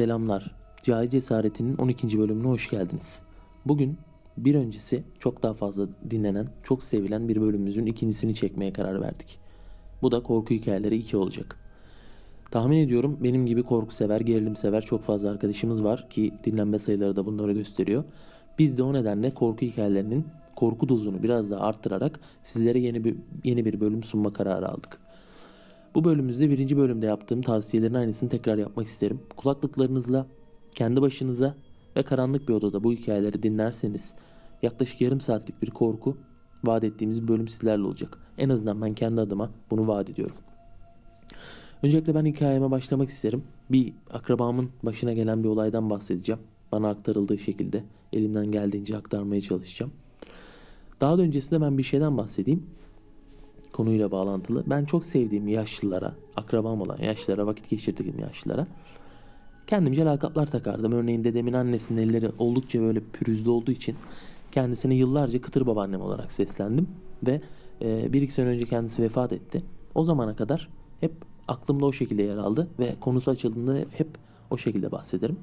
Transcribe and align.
Selamlar. 0.00 0.50
Cahil 0.82 1.08
Cesareti'nin 1.08 1.76
12. 1.76 2.18
bölümüne 2.18 2.48
hoş 2.48 2.70
geldiniz. 2.70 3.22
Bugün 3.66 3.98
bir 4.36 4.54
öncesi 4.54 5.02
çok 5.18 5.42
daha 5.42 5.54
fazla 5.54 5.86
dinlenen, 6.10 6.48
çok 6.62 6.82
sevilen 6.82 7.28
bir 7.28 7.40
bölümümüzün 7.40 7.86
ikincisini 7.86 8.34
çekmeye 8.34 8.72
karar 8.72 9.00
verdik. 9.00 9.38
Bu 10.02 10.12
da 10.12 10.22
korku 10.22 10.54
hikayeleri 10.54 10.96
2 10.96 11.16
olacak. 11.16 11.56
Tahmin 12.50 12.76
ediyorum 12.76 13.18
benim 13.20 13.46
gibi 13.46 13.62
korku 13.62 13.94
sever, 13.94 14.20
gerilim 14.20 14.56
sever 14.56 14.80
çok 14.80 15.02
fazla 15.02 15.30
arkadaşımız 15.30 15.84
var 15.84 16.10
ki 16.10 16.32
dinlenme 16.44 16.78
sayıları 16.78 17.16
da 17.16 17.26
bunları 17.26 17.52
gösteriyor. 17.52 18.04
Biz 18.58 18.78
de 18.78 18.82
o 18.82 18.92
nedenle 18.92 19.34
korku 19.34 19.66
hikayelerinin 19.66 20.26
korku 20.56 20.88
dozunu 20.88 21.22
biraz 21.22 21.50
daha 21.50 21.60
arttırarak 21.60 22.20
sizlere 22.42 22.78
yeni 22.78 23.04
bir, 23.04 23.16
yeni 23.44 23.64
bir 23.64 23.80
bölüm 23.80 24.02
sunma 24.02 24.32
kararı 24.32 24.68
aldık. 24.68 24.98
Bu 25.94 26.04
bölümümüzde 26.04 26.50
birinci 26.50 26.76
bölümde 26.76 27.06
yaptığım 27.06 27.42
tavsiyelerin 27.42 27.94
aynısını 27.94 28.30
tekrar 28.30 28.58
yapmak 28.58 28.86
isterim. 28.86 29.20
Kulaklıklarınızla 29.36 30.26
kendi 30.72 31.02
başınıza 31.02 31.54
ve 31.96 32.02
karanlık 32.02 32.48
bir 32.48 32.54
odada 32.54 32.84
bu 32.84 32.92
hikayeleri 32.92 33.42
dinlerseniz 33.42 34.16
yaklaşık 34.62 35.00
yarım 35.00 35.20
saatlik 35.20 35.62
bir 35.62 35.70
korku 35.70 36.16
vaat 36.64 36.84
ettiğimiz 36.84 37.22
bir 37.22 37.28
bölüm 37.28 37.48
sizlerle 37.48 37.82
olacak. 37.82 38.18
En 38.38 38.48
azından 38.48 38.82
ben 38.82 38.94
kendi 38.94 39.20
adıma 39.20 39.50
bunu 39.70 39.88
vaat 39.88 40.10
ediyorum. 40.10 40.36
Öncelikle 41.82 42.14
ben 42.14 42.26
hikayeme 42.26 42.70
başlamak 42.70 43.08
isterim. 43.08 43.42
Bir 43.70 43.92
akrabamın 44.10 44.70
başına 44.82 45.12
gelen 45.12 45.44
bir 45.44 45.48
olaydan 45.48 45.90
bahsedeceğim. 45.90 46.40
Bana 46.72 46.88
aktarıldığı 46.88 47.38
şekilde 47.38 47.84
elimden 48.12 48.46
geldiğince 48.46 48.96
aktarmaya 48.96 49.40
çalışacağım. 49.40 49.92
Daha 51.00 51.18
da 51.18 51.22
öncesinde 51.22 51.60
ben 51.60 51.78
bir 51.78 51.82
şeyden 51.82 52.16
bahsedeyim 52.16 52.66
konuyla 53.72 54.10
bağlantılı. 54.10 54.64
Ben 54.66 54.84
çok 54.84 55.04
sevdiğim 55.04 55.48
yaşlılara, 55.48 56.14
akrabam 56.36 56.80
olan 56.80 56.98
yaşlılara, 56.98 57.46
vakit 57.46 57.70
geçirdiğim 57.70 58.18
yaşlılara 58.18 58.66
kendimce 59.70 60.04
lakaplar 60.04 60.46
takardım. 60.46 60.92
Örneğin 60.92 61.24
dedemin 61.24 61.52
annesinin 61.52 62.08
elleri 62.08 62.28
oldukça 62.38 62.80
böyle 62.80 63.00
pürüzlü 63.12 63.50
olduğu 63.50 63.70
için 63.70 63.96
kendisine 64.52 64.94
yıllarca 64.94 65.40
kıtır 65.40 65.66
babaannem 65.66 66.00
olarak 66.00 66.32
seslendim. 66.32 66.88
Ve 67.26 67.40
e, 67.82 68.12
bir 68.12 68.22
iki 68.22 68.32
sene 68.32 68.48
önce 68.48 68.64
kendisi 68.64 69.02
vefat 69.02 69.32
etti. 69.32 69.62
O 69.94 70.02
zamana 70.02 70.36
kadar 70.36 70.68
hep 71.00 71.12
aklımda 71.48 71.86
o 71.86 71.92
şekilde 71.92 72.22
yer 72.22 72.36
aldı 72.36 72.68
ve 72.78 72.94
konusu 73.00 73.30
açıldığında 73.30 73.76
hep 73.92 74.08
o 74.50 74.56
şekilde 74.56 74.92
bahsederim. 74.92 75.38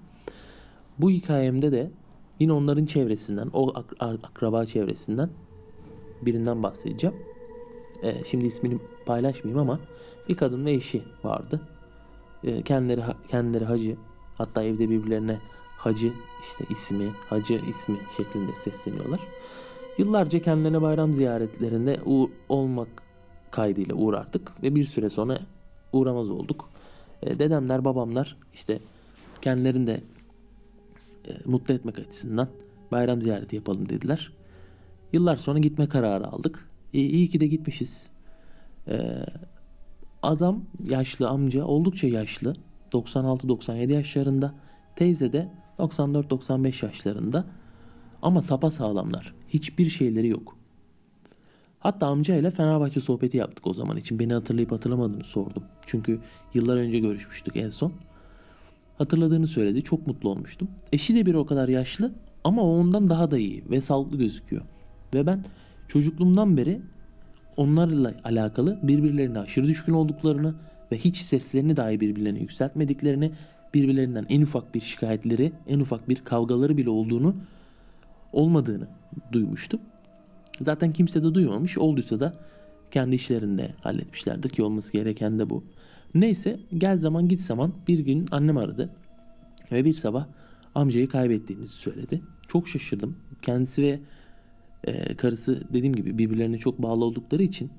Bu 0.99 1.09
hikayemde 1.11 1.71
de 1.71 1.91
yine 2.39 2.51
onların 2.51 2.85
çevresinden, 2.85 3.49
o 3.53 3.71
ak- 3.75 4.23
akraba 4.23 4.65
çevresinden 4.65 5.29
birinden 6.21 6.63
bahsedeceğim 6.63 7.15
e, 8.03 8.23
şimdi 8.23 8.45
ismini 8.45 8.79
paylaşmayayım 9.05 9.61
ama 9.61 9.79
bir 10.29 10.35
kadın 10.35 10.65
ve 10.65 10.71
eşi 10.71 11.03
vardı. 11.23 11.61
E, 12.43 12.61
kendileri 12.61 13.01
kendileri 13.27 13.65
hacı 13.65 13.97
hatta 14.37 14.63
evde 14.63 14.89
birbirlerine 14.89 15.39
hacı 15.77 16.13
işte 16.41 16.65
ismi 16.69 17.11
hacı 17.29 17.61
ismi 17.69 17.97
şeklinde 18.17 18.55
sesleniyorlar. 18.55 19.19
Yıllarca 19.97 20.41
kendilerine 20.41 20.81
bayram 20.81 21.13
ziyaretlerinde 21.13 21.99
uğ 22.05 22.31
olmak 22.49 22.87
kaydıyla 23.51 23.95
uğrardık 23.95 24.63
ve 24.63 24.75
bir 24.75 24.83
süre 24.83 25.09
sonra 25.09 25.39
uğramaz 25.93 26.29
olduk. 26.29 26.69
E, 27.23 27.39
dedemler 27.39 27.85
babamlar 27.85 28.37
işte 28.53 28.79
kendilerini 29.41 29.87
de 29.87 30.01
e, 31.27 31.31
mutlu 31.45 31.73
etmek 31.73 31.99
açısından 31.99 32.47
bayram 32.91 33.21
ziyareti 33.21 33.55
yapalım 33.55 33.89
dediler. 33.89 34.33
Yıllar 35.13 35.35
sonra 35.35 35.59
gitme 35.59 35.87
kararı 35.87 36.27
aldık. 36.27 36.69
E, 36.93 36.99
iyi 36.99 37.27
ki 37.27 37.39
de 37.39 37.47
gitmişiz. 37.47 38.11
E, 38.87 39.25
adam 40.21 40.63
yaşlı 40.89 41.29
amca 41.29 41.65
oldukça 41.65 42.07
yaşlı. 42.07 42.55
96-97 42.93 43.91
yaşlarında. 43.91 44.53
Teyze 44.95 45.33
de 45.33 45.49
94-95 45.79 46.85
yaşlarında. 46.85 47.45
Ama 48.21 48.41
sapa 48.41 48.71
sağlamlar. 48.71 49.33
Hiçbir 49.47 49.89
şeyleri 49.89 50.27
yok. 50.27 50.57
Hatta 51.79 52.07
amca 52.07 52.35
ile 52.35 52.51
Fenerbahçe 52.51 52.99
sohbeti 52.99 53.37
yaptık 53.37 53.67
o 53.67 53.73
zaman 53.73 53.97
için. 53.97 54.19
Beni 54.19 54.33
hatırlayıp 54.33 54.71
hatırlamadığını 54.71 55.23
sordum. 55.23 55.63
Çünkü 55.85 56.19
yıllar 56.53 56.77
önce 56.77 56.99
görüşmüştük 56.99 57.55
en 57.55 57.69
son. 57.69 57.93
Hatırladığını 58.97 59.47
söyledi. 59.47 59.81
Çok 59.81 60.07
mutlu 60.07 60.29
olmuştum. 60.29 60.67
Eşi 60.91 61.15
de 61.15 61.25
bir 61.25 61.33
o 61.33 61.45
kadar 61.45 61.67
yaşlı 61.67 62.13
ama 62.43 62.61
o 62.61 62.79
ondan 62.79 63.09
daha 63.09 63.31
da 63.31 63.37
iyi 63.37 63.63
ve 63.69 63.81
sağlıklı 63.81 64.17
gözüküyor. 64.17 64.61
Ve 65.13 65.25
ben 65.25 65.45
çocukluğumdan 65.87 66.57
beri 66.57 66.81
onlarla 67.57 68.13
alakalı 68.23 68.79
birbirlerine 68.83 69.39
aşırı 69.39 69.67
düşkün 69.67 69.93
olduklarını 69.93 70.55
ve 70.91 70.97
hiç 70.97 71.17
seslerini 71.17 71.75
dahi 71.75 71.99
birbirlerine 71.99 72.39
yükseltmediklerini, 72.39 73.31
birbirlerinden 73.73 74.25
en 74.29 74.41
ufak 74.41 74.75
bir 74.75 74.79
şikayetleri, 74.79 75.51
en 75.67 75.79
ufak 75.79 76.09
bir 76.09 76.15
kavgaları 76.15 76.77
bile 76.77 76.89
olduğunu 76.89 77.35
olmadığını 78.33 78.87
duymuştum. 79.31 79.79
Zaten 80.61 80.93
kimse 80.93 81.23
de 81.23 81.33
duymamış. 81.33 81.77
Olduysa 81.77 82.19
da 82.19 82.33
kendi 82.91 83.15
işlerinde 83.15 83.71
halletmişlerdir 83.81 84.49
ki 84.49 84.63
olması 84.63 84.93
gereken 84.93 85.39
de 85.39 85.49
bu. 85.49 85.63
Neyse 86.15 86.59
gel 86.77 86.97
zaman 86.97 87.27
git 87.27 87.39
zaman 87.39 87.73
bir 87.87 87.99
gün 87.99 88.25
annem 88.31 88.57
aradı 88.57 88.89
ve 89.71 89.85
bir 89.85 89.93
sabah 89.93 90.27
amcayı 90.75 91.09
kaybettiğimizi 91.09 91.73
söyledi. 91.73 92.21
Çok 92.47 92.67
şaşırdım. 92.67 93.17
Kendisi 93.41 93.83
ve 93.83 93.99
e, 94.87 95.15
karısı 95.15 95.63
dediğim 95.73 95.95
gibi 95.95 96.17
birbirlerine 96.17 96.57
çok 96.57 96.83
bağlı 96.83 97.05
oldukları 97.05 97.43
için 97.43 97.69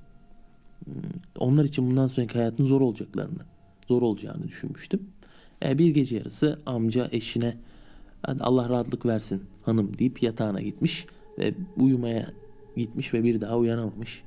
hmm, 0.84 0.94
onlar 1.38 1.64
için 1.64 1.90
bundan 1.90 2.06
sonraki 2.06 2.38
hayatın 2.38 2.64
zor 2.64 2.80
olacaklarını, 2.80 3.40
zor 3.88 4.02
olacağını 4.02 4.48
düşünmüştüm. 4.48 5.00
E, 5.64 5.78
bir 5.78 5.90
gece 5.90 6.16
yarısı 6.16 6.58
amca 6.66 7.08
eşine 7.12 7.56
Allah 8.40 8.68
rahatlık 8.68 9.06
versin 9.06 9.42
hanım 9.62 9.98
deyip 9.98 10.22
yatağına 10.22 10.60
gitmiş 10.60 11.06
ve 11.38 11.54
uyumaya 11.76 12.28
gitmiş 12.76 13.14
ve 13.14 13.24
bir 13.24 13.40
daha 13.40 13.58
uyanamamış. 13.58 14.22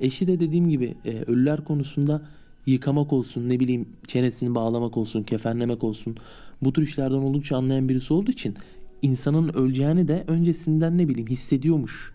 Eşi 0.00 0.26
de 0.26 0.40
dediğim 0.40 0.68
gibi 0.68 0.94
e, 1.04 1.22
ölüler 1.26 1.64
konusunda 1.64 2.22
yıkamak 2.66 3.12
olsun 3.12 3.48
ne 3.48 3.60
bileyim 3.60 3.88
çenesini 4.06 4.54
bağlamak 4.54 4.96
olsun 4.96 5.22
kefenlemek 5.22 5.84
olsun 5.84 6.16
bu 6.62 6.72
tür 6.72 6.82
işlerden 6.82 7.16
oldukça 7.16 7.56
anlayan 7.56 7.88
birisi 7.88 8.14
olduğu 8.14 8.30
için 8.30 8.54
insanın 9.04 9.48
öleceğini 9.48 10.08
de 10.08 10.24
öncesinden 10.26 10.98
ne 10.98 11.08
bileyim 11.08 11.28
hissediyormuş 11.28 12.14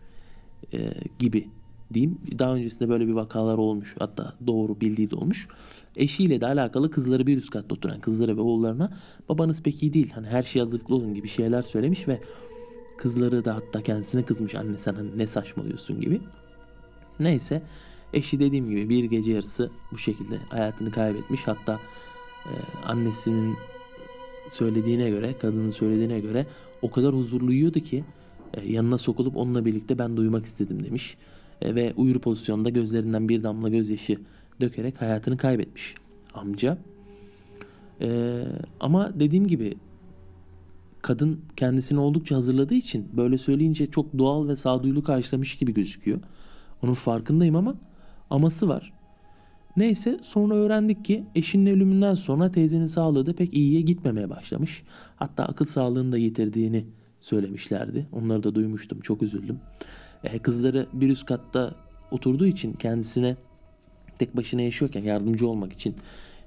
e, 0.73 0.93
gibi 1.19 1.47
diyeyim. 1.93 2.17
Daha 2.39 2.53
öncesinde 2.53 2.89
böyle 2.89 3.07
bir 3.07 3.13
vakalar 3.13 3.57
olmuş. 3.57 3.95
Hatta 3.99 4.33
doğru 4.47 4.81
bildiği 4.81 5.11
de 5.11 5.15
olmuş. 5.15 5.47
Eşiyle 5.95 6.41
de 6.41 6.47
alakalı 6.47 6.91
kızları 6.91 7.27
bir 7.27 7.37
üst 7.37 7.49
katta 7.49 7.75
oturan 7.75 7.99
kızları 7.99 8.37
ve 8.37 8.41
oğullarına 8.41 8.91
babanız 9.29 9.63
pek 9.63 9.83
iyi 9.83 9.93
değil. 9.93 10.11
Hani 10.11 10.27
her 10.27 10.43
şey 10.43 10.59
hazırlıklı 10.59 10.95
olun 10.95 11.13
gibi 11.13 11.27
şeyler 11.27 11.61
söylemiş 11.61 12.07
ve 12.07 12.21
kızları 12.97 13.45
da 13.45 13.55
hatta 13.55 13.81
kendisine 13.81 14.25
kızmış 14.25 14.55
anne 14.55 14.77
sen 14.77 14.93
hani 14.93 15.17
ne 15.17 15.27
saçmalıyorsun 15.27 16.01
gibi. 16.01 16.21
Neyse 17.19 17.61
eşi 18.13 18.39
dediğim 18.39 18.69
gibi 18.69 18.89
bir 18.89 19.03
gece 19.03 19.31
yarısı 19.31 19.71
bu 19.91 19.97
şekilde 19.97 20.37
hayatını 20.37 20.91
kaybetmiş. 20.91 21.47
Hatta 21.47 21.79
e, 22.45 22.53
annesinin 22.85 23.55
söylediğine 24.49 25.09
göre, 25.09 25.35
kadının 25.41 25.71
söylediğine 25.71 26.19
göre 26.19 26.47
o 26.81 26.91
kadar 26.91 27.13
huzurlu 27.13 27.47
uyuyordu 27.47 27.79
ki 27.79 28.03
e, 28.53 28.71
yanına 28.71 28.97
sokulup 28.97 29.37
onunla 29.37 29.65
birlikte 29.65 29.99
ben 29.99 30.17
duymak 30.17 30.45
istedim 30.45 30.83
demiş. 30.83 31.17
E, 31.61 31.75
ve 31.75 31.93
uyur 31.97 32.19
pozisyonda 32.19 32.69
gözlerinden 32.69 33.29
bir 33.29 33.43
damla 33.43 33.69
gözyaşı 33.69 34.17
dökerek 34.61 35.01
hayatını 35.01 35.37
kaybetmiş 35.37 35.95
amca. 36.33 36.77
E, 38.01 38.41
ama 38.79 39.19
dediğim 39.19 39.47
gibi 39.47 39.77
kadın 41.01 41.41
kendisini 41.55 41.99
oldukça 41.99 42.35
hazırladığı 42.35 42.75
için 42.75 43.07
böyle 43.17 43.37
söyleyince 43.37 43.85
çok 43.85 44.17
doğal 44.17 44.47
ve 44.47 44.55
sağduyulu 44.55 45.03
karşılamış 45.03 45.57
gibi 45.57 45.73
gözüküyor. 45.73 46.19
Onun 46.83 46.93
farkındayım 46.93 47.55
ama 47.55 47.75
aması 48.29 48.67
var. 48.67 48.93
Neyse 49.77 50.19
sonra 50.21 50.55
öğrendik 50.55 51.05
ki 51.05 51.23
eşinin 51.35 51.75
ölümünden 51.75 52.13
sonra 52.13 52.51
teyzenin 52.51 52.85
sağlığı 52.85 53.25
da 53.25 53.35
pek 53.35 53.53
iyiye 53.53 53.81
gitmemeye 53.81 54.29
başlamış. 54.29 54.83
Hatta 55.15 55.43
akıl 55.45 55.65
sağlığını 55.65 56.11
da 56.11 56.17
yitirdiğini 56.17 56.85
söylemişlerdi. 57.21 58.07
Onları 58.11 58.43
da 58.43 58.55
duymuştum. 58.55 58.99
Çok 58.99 59.21
üzüldüm. 59.21 59.59
Ee, 60.23 60.39
kızları 60.39 60.87
bir 60.93 61.09
üst 61.09 61.25
katta 61.25 61.75
oturduğu 62.11 62.47
için 62.47 62.73
kendisine 62.73 63.35
tek 64.19 64.37
başına 64.37 64.61
yaşıyorken 64.61 65.01
yardımcı 65.01 65.47
olmak 65.47 65.73
için 65.73 65.95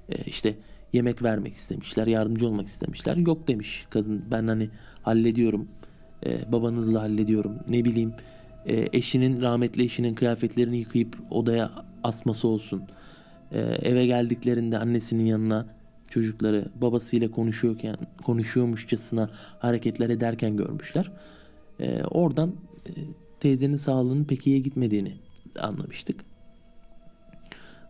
e, 0.09 0.23
işte 0.23 0.55
yemek 0.93 1.23
vermek 1.23 1.53
istemişler. 1.53 2.07
Yardımcı 2.07 2.47
olmak 2.47 2.67
istemişler. 2.67 3.15
Yok 3.17 3.47
demiş 3.47 3.85
kadın 3.89 4.25
ben 4.31 4.47
hani 4.47 4.69
hallediyorum. 5.01 5.67
E, 6.25 6.51
babanızla 6.51 7.01
hallediyorum. 7.01 7.55
Ne 7.69 7.85
bileyim 7.85 8.13
e, 8.65 8.87
eşinin 8.93 9.41
rahmetli 9.41 9.83
eşinin 9.83 10.15
kıyafetlerini 10.15 10.77
yıkayıp 10.77 11.17
odaya 11.31 11.71
asması 12.03 12.47
olsun. 12.47 12.83
E, 13.53 13.59
eve 13.59 14.05
geldiklerinde 14.05 14.77
annesinin 14.77 15.25
yanına 15.25 15.65
çocukları 16.09 16.65
babasıyla 16.81 17.31
konuşuyorken 17.31 17.95
konuşuyormuşçasına 18.23 19.29
hareketler 19.59 20.09
ederken 20.09 20.57
görmüşler. 20.57 21.11
E, 21.79 22.03
oradan 22.03 22.55
e, 22.87 22.91
teyzenin 23.39 23.75
sağlığının 23.75 24.23
pek 24.23 24.47
iyiye 24.47 24.59
gitmediğini 24.59 25.13
anlamıştık. 25.59 26.25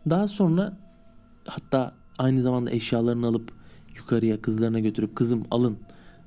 Daha 0.09 0.27
sonra 0.27 0.77
hatta 1.45 1.93
aynı 2.17 2.41
zamanda 2.41 2.71
eşyalarını 2.71 3.27
alıp 3.27 3.51
yukarıya 3.97 4.41
kızlarına 4.41 4.79
götürüp 4.79 5.15
kızım 5.15 5.43
alın 5.51 5.77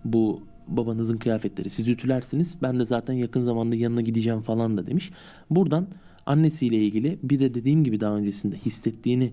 bu 0.04 0.42
babanızın 0.68 1.16
kıyafetleri 1.16 1.70
siz 1.70 1.88
ütülersiniz 1.88 2.56
ben 2.62 2.80
de 2.80 2.84
zaten 2.84 3.14
yakın 3.14 3.40
zamanda 3.40 3.76
yanına 3.76 4.00
gideceğim 4.00 4.42
falan 4.42 4.76
da 4.76 4.86
demiş. 4.86 5.12
Buradan 5.50 5.86
annesiyle 6.26 6.76
ilgili 6.76 7.18
bir 7.22 7.38
de 7.38 7.54
dediğim 7.54 7.84
gibi 7.84 8.00
daha 8.00 8.16
öncesinde 8.16 8.56
hissettiğini 8.56 9.32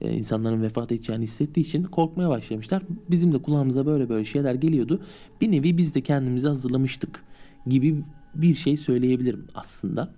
e, 0.00 0.12
insanların 0.12 0.62
vefat 0.62 0.92
edeceğini 0.92 1.22
hissettiği 1.22 1.60
için 1.60 1.84
korkmaya 1.84 2.28
başlamışlar. 2.28 2.82
Bizim 3.10 3.32
de 3.32 3.42
kulağımıza 3.42 3.86
böyle 3.86 4.08
böyle 4.08 4.24
şeyler 4.24 4.54
geliyordu. 4.54 5.02
Bir 5.40 5.52
nevi 5.52 5.78
biz 5.78 5.94
de 5.94 6.00
kendimizi 6.00 6.48
hazırlamıştık 6.48 7.24
gibi 7.66 8.04
bir 8.34 8.54
şey 8.54 8.76
söyleyebilirim 8.76 9.46
aslında. 9.54 10.14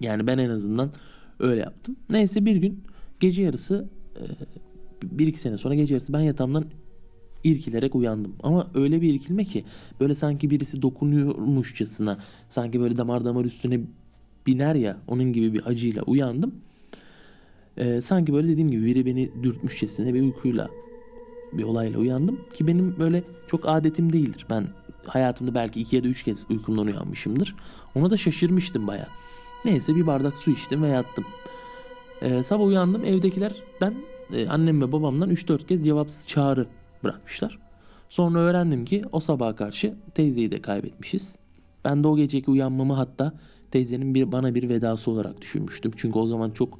Yani 0.00 0.26
ben 0.26 0.38
en 0.38 0.50
azından 0.50 0.90
öyle 1.40 1.60
yaptım. 1.60 1.96
Neyse 2.10 2.44
bir 2.44 2.56
gün 2.56 2.80
gece 3.20 3.42
yarısı 3.42 3.88
e, 4.16 4.22
bir 5.02 5.26
iki 5.26 5.40
sene 5.40 5.58
sonra 5.58 5.74
gece 5.74 5.94
yarısı 5.94 6.12
ben 6.12 6.20
yatağımdan 6.20 6.64
irkilerek 7.44 7.94
uyandım. 7.94 8.34
Ama 8.42 8.70
öyle 8.74 9.02
bir 9.02 9.14
irkilme 9.14 9.44
ki 9.44 9.64
böyle 10.00 10.14
sanki 10.14 10.50
birisi 10.50 10.82
dokunuyormuşçasına 10.82 12.18
sanki 12.48 12.80
böyle 12.80 12.96
damar 12.96 13.24
damar 13.24 13.44
üstüne 13.44 13.80
biner 14.46 14.74
ya 14.74 14.96
onun 15.08 15.32
gibi 15.32 15.54
bir 15.54 15.66
acıyla 15.66 16.02
uyandım. 16.02 16.54
Ee, 17.76 18.00
sanki 18.00 18.32
böyle 18.32 18.48
dediğim 18.48 18.70
gibi 18.70 18.86
biri 18.86 19.06
beni 19.06 19.30
dürtmüşçesine 19.42 20.14
bir 20.14 20.22
uykuyla 20.22 20.68
bir 21.52 21.62
olayla 21.62 21.98
uyandım. 21.98 22.40
Ki 22.54 22.66
benim 22.66 22.98
böyle 22.98 23.22
çok 23.46 23.68
adetim 23.68 24.12
değildir. 24.12 24.46
Ben 24.50 24.66
hayatımda 25.06 25.54
belki 25.54 25.80
iki 25.80 25.96
ya 25.96 26.04
da 26.04 26.08
üç 26.08 26.22
kez 26.22 26.46
uykumdan 26.50 26.86
uyanmışımdır. 26.86 27.54
Ona 27.94 28.10
da 28.10 28.16
şaşırmıştım 28.16 28.86
baya. 28.86 29.08
Neyse 29.64 29.96
bir 29.96 30.06
bardak 30.06 30.36
su 30.36 30.50
içtim 30.50 30.82
ve 30.82 30.88
yattım. 30.88 31.24
Ee, 32.22 32.42
sabah 32.42 32.64
uyandım 32.64 33.04
evdekilerden 33.04 33.94
e, 34.32 34.48
annem 34.48 34.82
ve 34.82 34.92
babamdan 34.92 35.30
3-4 35.30 35.66
kez 35.66 35.84
cevapsız 35.84 36.28
çağrı 36.28 36.66
bırakmışlar. 37.04 37.58
Sonra 38.08 38.38
öğrendim 38.38 38.84
ki 38.84 39.02
o 39.12 39.20
sabaha 39.20 39.56
karşı 39.56 39.94
teyzeyi 40.14 40.50
de 40.50 40.62
kaybetmişiz. 40.62 41.38
Ben 41.84 42.04
de 42.04 42.08
o 42.08 42.16
geceki 42.16 42.50
uyanmamı 42.50 42.94
hatta 42.94 43.32
teyzenin 43.76 44.14
bir 44.14 44.32
bana 44.32 44.54
bir 44.54 44.68
vedası 44.68 45.10
olarak 45.10 45.40
düşünmüştüm. 45.40 45.92
Çünkü 45.96 46.18
o 46.18 46.26
zaman 46.26 46.50
çok 46.50 46.78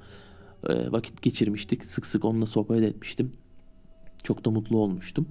e, 0.68 0.92
vakit 0.92 1.22
geçirmiştik. 1.22 1.84
Sık 1.84 2.06
sık 2.06 2.24
onunla 2.24 2.46
sohbet 2.46 2.82
etmiştim. 2.82 3.32
Çok 4.22 4.44
da 4.44 4.50
mutlu 4.50 4.78
olmuştum. 4.78 5.28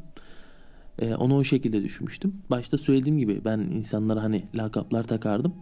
E, 1.00 1.16
onu 1.16 1.38
o 1.38 1.44
şekilde 1.44 1.84
düşünmüştüm. 1.84 2.34
Başta 2.50 2.78
söylediğim 2.78 3.18
gibi 3.18 3.42
ben 3.46 3.60
insanlara 3.60 4.24
hani 4.24 4.46
lakaplar 4.56 5.04
takardım. 5.04 5.54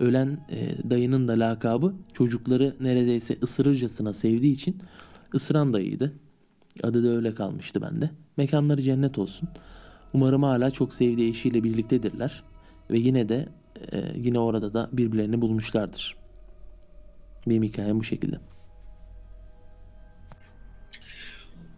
Ölen 0.00 0.46
e, 0.50 0.90
dayının 0.90 1.28
da 1.28 1.32
lakabı 1.32 1.94
çocukları 2.12 2.76
neredeyse 2.80 3.36
ısırırcasına 3.42 4.12
sevdiği 4.12 4.52
için 4.52 4.76
ısıran 5.34 5.72
dayıydı. 5.72 6.12
Adı 6.82 7.04
da 7.04 7.08
öyle 7.08 7.32
kalmıştı 7.32 7.82
bende. 7.82 8.10
Mekanları 8.36 8.82
cennet 8.82 9.18
olsun. 9.18 9.48
Umarım 10.14 10.42
hala 10.42 10.70
çok 10.70 10.92
sevdiği 10.92 11.30
eşiyle 11.30 11.64
birliktedirler. 11.64 12.42
Ve 12.90 12.98
yine 12.98 13.28
de 13.28 13.48
e, 13.92 14.02
yine 14.14 14.38
orada 14.38 14.74
da 14.74 14.88
birbirlerini 14.92 15.40
bulmuşlardır. 15.40 16.16
Benim 17.46 17.62
hikayem 17.62 17.98
bu 17.98 18.04
şekilde. 18.04 18.36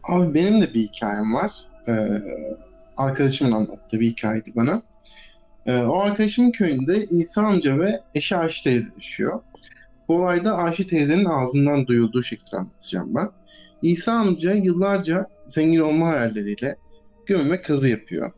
Abi 0.03 0.35
benim 0.35 0.61
de 0.61 0.75
bir 0.75 0.81
hikayem 0.81 1.35
var. 1.35 1.53
Ee, 1.89 2.23
arkadaşımın 2.97 3.53
anlattığı 3.53 4.01
bir 4.01 4.07
hikayeydi 4.07 4.51
bana. 4.57 4.83
Ee, 5.67 5.77
o 5.79 5.99
arkadaşımın 5.99 6.51
köyünde 6.51 7.07
İsa 7.07 7.43
amca 7.43 7.79
ve 7.79 8.01
eşi 8.15 8.37
Ayşe 8.37 8.63
teyze 8.63 8.91
yaşıyor. 8.97 9.41
Bu 10.09 10.17
olayda 10.17 10.57
Ayşe 10.57 10.87
teyzenin 10.87 11.25
ağzından 11.25 11.87
duyulduğu 11.87 12.23
şekilde 12.23 12.57
anlatacağım 12.57 13.15
ben. 13.15 13.29
İsa 13.83 14.13
amca 14.13 14.53
yıllarca 14.53 15.27
zengin 15.47 15.81
olma 15.81 16.09
hayalleriyle 16.09 16.77
gömüme 17.27 17.63
kazı 17.63 17.89
yapıyor. 17.89 18.33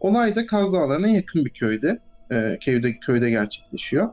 Olay 0.00 0.36
da 0.36 0.46
Kaz 0.46 0.72
Dağları'na 0.72 1.08
yakın 1.08 1.44
bir 1.44 1.50
köyde, 1.50 1.98
e, 2.32 2.58
köyde, 2.60 2.98
köyde 2.98 3.30
gerçekleşiyor. 3.30 4.08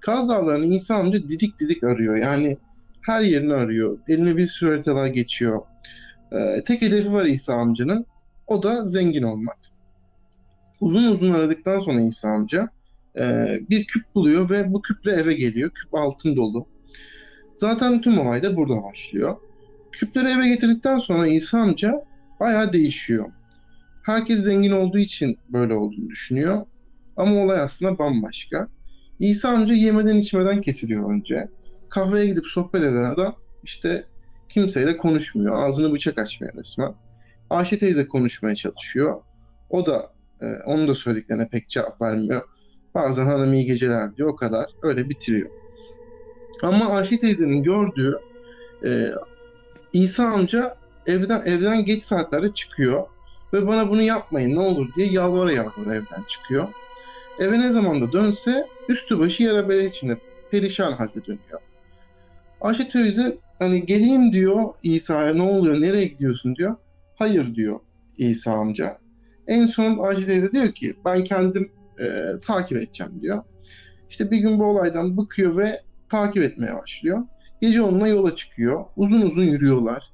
Kaz 0.00 0.28
Dağları'nı 0.28 0.74
İsa 0.74 0.94
amca 0.94 1.28
didik 1.28 1.60
didik 1.60 1.84
arıyor. 1.84 2.16
Yani 2.16 2.58
her 3.00 3.20
yerini 3.20 3.54
arıyor. 3.54 3.98
Eline 4.08 4.36
bir 4.36 4.46
sürü 4.46 4.70
haritalar 4.70 5.06
geçiyor. 5.06 5.60
E, 6.32 6.64
tek 6.64 6.82
hedefi 6.82 7.12
var 7.12 7.24
İsa 7.24 7.54
amcanın. 7.54 8.06
O 8.46 8.62
da 8.62 8.88
zengin 8.88 9.22
olmak. 9.22 9.58
Uzun 10.80 11.04
uzun 11.04 11.32
aradıktan 11.32 11.80
sonra 11.80 12.00
İsa 12.00 12.28
amca 12.28 12.68
e, 13.18 13.56
bir 13.70 13.84
küp 13.84 14.14
buluyor 14.14 14.50
ve 14.50 14.72
bu 14.72 14.82
küple 14.82 15.12
eve 15.12 15.34
geliyor. 15.34 15.70
Küp 15.70 15.94
altın 15.94 16.36
dolu. 16.36 16.66
Zaten 17.54 18.00
tüm 18.00 18.18
olay 18.18 18.42
da 18.42 18.56
burada 18.56 18.82
başlıyor. 18.82 19.36
Küpleri 19.92 20.28
eve 20.28 20.48
getirdikten 20.48 20.98
sonra 20.98 21.26
İsa 21.26 21.60
amca 21.60 22.04
bayağı 22.40 22.72
değişiyor. 22.72 23.32
Herkes 24.02 24.38
zengin 24.38 24.70
olduğu 24.70 24.98
için 24.98 25.38
böyle 25.48 25.74
olduğunu 25.74 26.08
düşünüyor. 26.08 26.66
Ama 27.16 27.42
olay 27.42 27.60
aslında 27.60 27.98
bambaşka. 27.98 28.68
İsa 29.18 29.48
amca 29.48 29.74
yemeden 29.74 30.16
içmeden 30.16 30.60
kesiliyor 30.60 31.14
önce. 31.14 31.48
Kahveye 31.88 32.26
gidip 32.26 32.46
sohbet 32.46 32.82
eden 32.82 33.10
adam 33.10 33.34
işte 33.62 34.06
kimseyle 34.48 34.96
konuşmuyor. 34.96 35.62
Ağzını 35.62 35.92
bıçak 35.92 36.18
açmıyor 36.18 36.54
resmen. 36.54 36.94
Ayşe 37.50 37.78
teyze 37.78 38.08
konuşmaya 38.08 38.56
çalışıyor. 38.56 39.22
O 39.70 39.86
da 39.86 40.12
e, 40.40 40.46
onun 40.66 40.88
da 40.88 40.94
söylediklerine 40.94 41.48
pek 41.48 41.68
cevap 41.68 42.02
vermiyor. 42.02 42.42
Bazen 42.94 43.26
hanım 43.26 43.54
iyi 43.54 43.64
geceler 43.64 44.16
diyor 44.16 44.28
o 44.28 44.36
kadar. 44.36 44.66
Öyle 44.82 45.08
bitiriyor. 45.08 45.50
Ama 46.62 46.86
Ayşe 46.86 47.18
teyzenin 47.18 47.62
gördüğü 47.62 48.18
e, 48.84 49.10
İsa 49.92 50.24
amca 50.24 50.76
evden 51.06 51.42
evden 51.46 51.84
geç 51.84 52.02
saatlerde 52.02 52.54
çıkıyor 52.54 53.06
ve 53.52 53.66
bana 53.66 53.90
bunu 53.90 54.02
yapmayın 54.02 54.56
ne 54.56 54.60
olur 54.60 54.94
diye 54.94 55.06
yalvara 55.06 55.52
yalvara 55.52 55.94
evden 55.94 56.22
çıkıyor. 56.28 56.68
Eve 57.40 57.60
ne 57.60 57.70
zaman 57.70 58.00
da 58.00 58.12
dönse 58.12 58.66
üstü 58.88 59.18
başı 59.18 59.42
yara 59.42 59.68
bere 59.68 59.86
içinde 59.86 60.18
perişan 60.50 60.92
halde 60.92 61.26
dönüyor. 61.26 61.60
Ayşe 62.60 62.88
teyze 62.88 63.38
hani 63.58 63.86
geleyim 63.86 64.32
diyor 64.32 64.74
İsa'ya 64.82 65.34
ne 65.34 65.42
oluyor 65.42 65.80
nereye 65.80 66.04
gidiyorsun 66.04 66.56
diyor. 66.56 66.76
Hayır 67.14 67.54
diyor 67.54 67.80
İsa 68.18 68.52
amca. 68.52 68.98
En 69.46 69.66
son 69.66 69.98
Ayşe 69.98 70.24
teyze 70.24 70.52
diyor 70.52 70.72
ki 70.72 70.94
ben 71.04 71.24
kendim 71.24 71.72
e, 72.00 72.38
takip 72.46 72.78
edeceğim 72.78 73.12
diyor. 73.22 73.44
İşte 74.10 74.30
bir 74.30 74.38
gün 74.38 74.58
bu 74.58 74.64
olaydan 74.64 75.16
bıkıyor 75.16 75.56
ve 75.56 75.80
takip 76.08 76.42
etmeye 76.42 76.76
başlıyor. 76.76 77.18
Gece 77.60 77.82
onunla 77.82 78.08
yola 78.08 78.36
çıkıyor. 78.36 78.84
Uzun 78.96 79.22
uzun 79.22 79.44
yürüyorlar. 79.44 80.12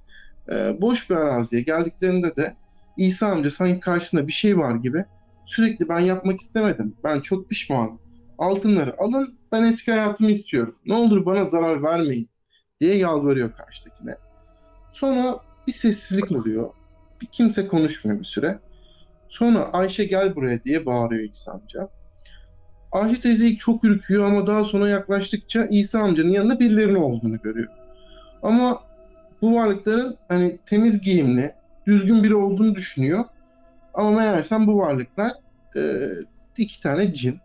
E, 0.51 0.81
boş 0.81 1.11
bir 1.11 1.15
araziye 1.15 1.63
geldiklerinde 1.63 2.37
de 2.37 2.57
İsa 2.97 3.27
amca 3.27 3.51
sanki 3.51 3.81
karşısında 3.81 4.27
bir 4.27 4.33
şey 4.33 4.59
var 4.59 4.75
gibi 4.75 5.05
sürekli 5.47 5.89
ben 5.89 6.01
yapmak 6.01 6.41
istemedim. 6.41 6.97
Ben 7.05 7.21
çok 7.21 7.49
pişmanım. 7.49 8.01
Altınları 8.39 8.95
alın 8.99 9.39
ben 9.53 9.65
eski 9.65 9.93
hayatımı 9.93 10.31
istiyorum. 10.31 10.79
Ne 10.87 10.95
olur 10.95 11.27
bana 11.27 11.45
zarar 11.45 11.83
vermeyin 11.83 12.29
diye 12.81 12.95
yalvarıyor 12.95 13.53
karşıdakine. 13.53 14.17
Sonra 14.93 15.39
bir 15.67 15.73
sessizlik 15.73 16.33
oluyor. 16.33 16.71
Bir 17.23 17.27
kimse 17.27 17.69
konuşmuyor 17.69 18.21
bir 18.21 18.25
süre. 18.25 18.59
Sonra 19.29 19.73
Ayşe 19.73 20.05
gel 20.05 20.37
buraya 20.37 20.65
diye 20.65 20.87
bağırıyor 20.87 21.31
İsa 21.31 21.53
amca. 21.53 21.89
Ayşe 22.93 23.21
teyze 23.21 23.47
ilk 23.47 23.61
çok 23.61 23.85
ürküyor 23.85 24.25
ama 24.25 24.47
daha 24.47 24.65
sonra 24.65 24.89
yaklaştıkça 24.89 25.67
İsa 25.67 26.01
amcanın 26.01 26.33
yanında 26.33 26.61
birilerinin 26.61 26.95
olduğunu 26.95 27.41
görüyor. 27.41 27.69
Ama 28.43 28.79
bu 29.43 29.55
varlıkların 29.55 30.17
hani 30.29 30.59
temiz 30.67 31.01
giyimli, 31.01 31.55
düzgün 31.87 32.23
biri 32.23 32.35
olduğunu 32.35 32.75
düşünüyor. 32.75 33.25
Ama 33.97 34.11
meğersem 34.11 34.67
bu 34.67 34.79
varlıklar 34.79 35.33
e, 35.77 36.11
iki 36.57 36.81
tane 36.83 37.15
cin. 37.15 37.41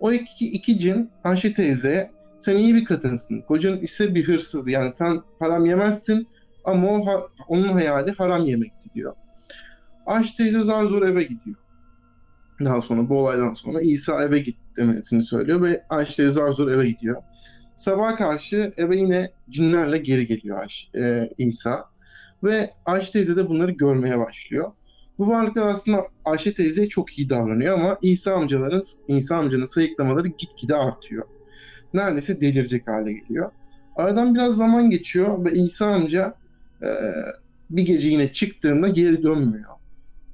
O 0.00 0.12
iki, 0.12 0.52
iki 0.52 0.78
cin 0.78 1.10
Ayşe 1.24 1.54
teyzeye 1.54 2.10
sen 2.40 2.56
iyi 2.56 2.74
bir 2.74 2.84
kadınsın. 2.84 3.40
Kocan 3.40 3.78
ise 3.78 4.14
bir 4.14 4.28
hırsız. 4.28 4.68
Yani 4.68 4.92
sen 4.92 5.20
haram 5.38 5.64
yemezsin 5.64 6.28
ama 6.64 6.88
o, 6.88 7.28
onun 7.48 7.68
hayali 7.68 8.12
haram 8.12 8.46
yemekti 8.46 8.94
diyor. 8.94 9.14
Ayşe 10.06 10.36
teyze 10.36 10.60
zar 10.60 10.84
zor 10.84 11.02
eve 11.02 11.22
gidiyor. 11.22 11.56
Daha 12.64 12.82
sonra 12.82 13.08
bu 13.08 13.18
olaydan 13.18 13.54
sonra 13.54 13.80
İsa 13.80 14.24
eve 14.24 14.38
git 14.38 14.56
demesini 14.76 15.22
söylüyor 15.22 15.62
ve 15.62 15.82
Ayşe 15.88 16.16
teyze 16.16 16.30
zar 16.30 16.52
zor 16.52 16.68
eve 16.68 16.86
gidiyor. 16.86 17.22
Sabah 17.76 18.16
karşı 18.16 18.72
eve 18.76 18.96
yine 18.96 19.30
cinlerle 19.48 19.98
geri 19.98 20.26
geliyor 20.26 20.58
Ayşe, 20.58 20.88
e, 20.98 21.30
İsa. 21.38 21.84
Ve 22.44 22.70
Ayşe 22.86 23.12
teyze 23.12 23.36
de 23.36 23.48
bunları 23.48 23.70
görmeye 23.70 24.18
başlıyor. 24.18 24.72
Bu 25.18 25.28
varlıklar 25.28 25.66
aslında 25.66 26.06
Ayşe 26.24 26.54
teyzeye 26.54 26.88
çok 26.88 27.18
iyi 27.18 27.30
davranıyor 27.30 27.78
ama 27.78 27.98
İsa 28.02 28.34
amcaların 28.34 28.82
İsa 29.08 29.36
amcanın 29.36 29.64
sayıklamaları 29.64 30.28
gitgide 30.28 30.76
artıyor. 30.76 31.24
Neredeyse 31.94 32.40
delirecek 32.40 32.88
hale 32.88 33.12
geliyor. 33.12 33.50
Aradan 33.96 34.34
biraz 34.34 34.56
zaman 34.56 34.90
geçiyor 34.90 35.44
ve 35.44 35.52
İsa 35.52 35.86
amca 35.86 36.34
e, 36.82 36.88
bir 37.70 37.86
gece 37.86 38.08
yine 38.08 38.32
çıktığında 38.32 38.88
geri 38.88 39.22
dönmüyor. 39.22 39.70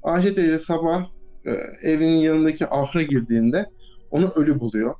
Ayşe 0.02 0.34
teyze 0.34 0.58
sabah 0.58 1.06
e, 1.46 1.50
evinin 1.82 2.16
yanındaki 2.16 2.66
ahra 2.66 3.02
girdiğinde 3.02 3.66
onu 4.10 4.30
ölü 4.30 4.60
buluyor. 4.60 4.94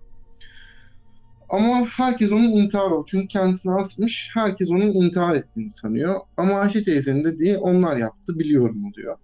Ama 1.50 1.86
herkes 1.96 2.32
onun 2.32 2.50
intihar 2.50 2.90
olduğunu, 2.90 3.06
çünkü 3.06 3.28
kendisini 3.28 3.72
asmış, 3.72 4.30
herkes 4.34 4.70
onun 4.70 4.92
intihar 4.92 5.34
ettiğini 5.34 5.70
sanıyor. 5.70 6.20
Ama 6.36 6.54
Ayşe 6.54 6.82
teyzenin 6.82 7.24
dediği 7.24 7.56
onlar 7.56 7.96
yaptı, 7.96 8.38
biliyorum 8.38 8.92
diyor. 8.96 9.16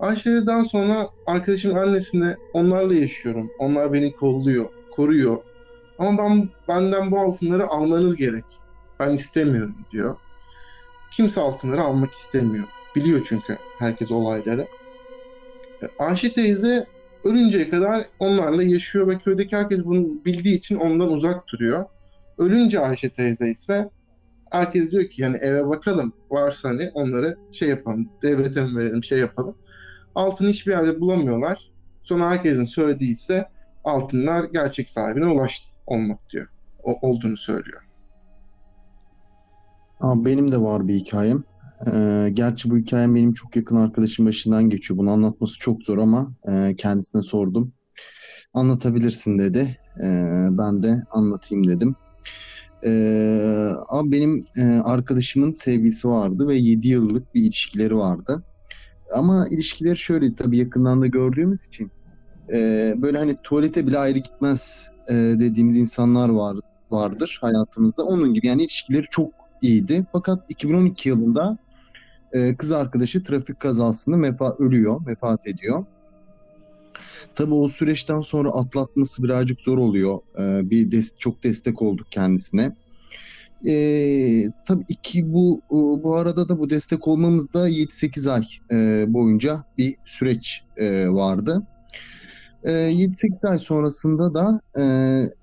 Ayşe'den 0.00 0.62
sonra 0.62 1.08
arkadaşımın 1.26 1.74
annesine 1.74 2.36
onlarla 2.52 2.94
yaşıyorum, 2.94 3.50
onlar 3.58 3.92
beni 3.92 4.12
kolluyor, 4.12 4.68
koruyor. 4.90 5.38
Ama 5.98 6.24
ben 6.24 6.48
benden 6.68 7.10
bu 7.10 7.18
altınları 7.18 7.66
almanız 7.66 8.16
gerek. 8.16 8.44
Ben 9.00 9.10
istemiyorum 9.10 9.76
diyor. 9.92 10.16
Kimse 11.10 11.40
altınları 11.40 11.82
almak 11.82 12.12
istemiyor. 12.12 12.64
Biliyor 12.96 13.26
çünkü 13.28 13.58
herkes 13.78 14.12
olayları. 14.12 14.66
E, 15.82 15.86
Ayşe 15.98 16.32
teyze 16.32 16.86
ölünceye 17.24 17.70
kadar 17.70 18.06
onlarla 18.18 18.62
yaşıyor 18.62 19.08
ve 19.08 19.18
köydeki 19.18 19.56
herkes 19.56 19.84
bunu 19.84 20.24
bildiği 20.24 20.56
için 20.58 20.76
ondan 20.76 21.12
uzak 21.12 21.48
duruyor. 21.48 21.84
Ölünce 22.38 22.80
Ayşe 22.80 23.10
teyze 23.10 23.50
ise 23.50 23.90
herkes 24.50 24.90
diyor 24.90 25.10
ki 25.10 25.22
yani 25.22 25.36
eve 25.36 25.68
bakalım 25.68 26.12
varsa 26.30 26.68
hani 26.68 26.90
onları 26.94 27.36
şey 27.52 27.68
yapalım 27.68 28.08
devlete 28.22 28.74
verelim 28.76 29.04
şey 29.04 29.18
yapalım. 29.18 29.56
Altını 30.14 30.48
hiçbir 30.48 30.72
yerde 30.72 31.00
bulamıyorlar. 31.00 31.70
Sonra 32.02 32.30
herkesin 32.30 32.64
söylediği 32.64 33.12
ise 33.12 33.48
altınlar 33.84 34.44
gerçek 34.44 34.90
sahibine 34.90 35.26
ulaştı 35.26 35.76
olmak 35.86 36.30
diyor. 36.30 36.46
O, 36.82 37.08
olduğunu 37.08 37.36
söylüyor. 37.36 37.82
Abi 40.00 40.24
benim 40.24 40.52
de 40.52 40.60
var 40.60 40.88
bir 40.88 40.94
hikayem. 40.94 41.44
Ee, 41.92 42.30
gerçi 42.32 42.70
bu 42.70 42.78
hikayem 42.78 43.14
benim 43.14 43.32
çok 43.32 43.56
yakın 43.56 43.76
arkadaşım 43.76 44.26
başından 44.26 44.70
geçiyor. 44.70 44.98
Bunu 44.98 45.10
anlatması 45.10 45.58
çok 45.58 45.82
zor 45.82 45.98
ama 45.98 46.28
e, 46.44 46.76
kendisine 46.76 47.22
sordum. 47.22 47.72
Anlatabilirsin 48.54 49.38
dedi. 49.38 49.76
Ee, 50.04 50.46
ben 50.50 50.82
de 50.82 50.94
anlatayım 51.10 51.68
dedim. 51.68 51.96
Ee, 52.84 53.70
abi 53.88 54.12
benim 54.12 54.44
e, 54.58 54.62
arkadaşımın 54.64 55.52
sevgilisi 55.52 56.08
vardı 56.08 56.48
ve 56.48 56.56
7 56.56 56.88
yıllık 56.88 57.34
bir 57.34 57.42
ilişkileri 57.42 57.96
vardı. 57.96 58.44
Ama 59.14 59.46
ilişkileri 59.50 59.96
şöyle 59.96 60.34
tabii 60.34 60.58
yakından 60.58 61.02
da 61.02 61.06
gördüğümüz 61.06 61.66
için 61.66 61.90
e, 62.52 62.94
böyle 62.96 63.18
hani 63.18 63.36
tuvalete 63.42 63.86
bile 63.86 63.98
ayrı 63.98 64.18
gitmez 64.18 64.92
e, 65.08 65.14
dediğimiz 65.14 65.78
insanlar 65.78 66.28
var 66.28 66.56
vardır 66.90 67.38
hayatımızda. 67.40 68.04
Onun 68.04 68.34
gibi 68.34 68.46
yani 68.46 68.62
ilişkileri 68.62 69.04
çok 69.10 69.32
iyiydi. 69.62 70.06
Fakat 70.12 70.44
2012 70.48 71.08
yılında 71.08 71.58
e, 72.32 72.56
kız 72.56 72.72
arkadaşı 72.72 73.22
trafik 73.22 73.60
kazasında 73.60 74.16
mefa 74.16 74.54
ölüyor, 74.58 75.00
vefat 75.06 75.46
ediyor. 75.46 75.84
Tabii 77.34 77.54
o 77.54 77.68
süreçten 77.68 78.20
sonra 78.20 78.50
atlatması 78.50 79.22
birazcık 79.22 79.60
zor 79.60 79.78
oluyor. 79.78 80.18
E, 80.38 80.70
bir 80.70 80.90
des 80.90 81.16
çok 81.18 81.44
destek 81.44 81.82
olduk 81.82 82.06
kendisine. 82.10 82.76
E, 83.66 83.74
tabii 84.66 84.84
iki 84.88 85.32
bu 85.32 85.60
bu 86.02 86.16
arada 86.16 86.48
da 86.48 86.58
bu 86.58 86.70
destek 86.70 87.08
olmamızda 87.08 87.68
7-8 87.68 88.30
ay 88.30 88.44
e, 88.72 89.04
boyunca 89.14 89.64
bir 89.78 89.94
süreç 90.04 90.64
e, 90.76 91.08
vardı. 91.08 91.62
E, 92.64 92.72
7-8 92.72 93.48
ay 93.48 93.58
sonrasında 93.58 94.34
da 94.34 94.60
e, 94.80 94.84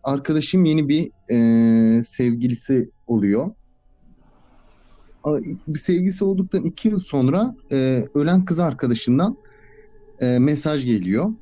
arkadaşım 0.03 0.65
yeni 0.65 0.89
bir 0.89 1.12
e, 1.31 2.03
sevgilisi 2.03 2.89
oluyor 3.07 3.51
bir 5.67 5.79
sevgisi 5.79 6.24
olduktan 6.24 6.63
iki 6.63 6.88
yıl 6.88 7.00
sonra 7.00 7.55
e, 7.71 8.03
ölen 8.15 8.45
kız 8.45 8.59
arkadaşından 8.59 9.38
e, 10.21 10.39
mesaj 10.39 10.86
geliyor. 10.86 11.33